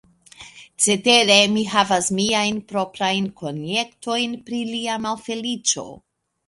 [0.85, 5.89] Cetere, mi havas miajn proprajn konjektojn pri lia malfeliĉo.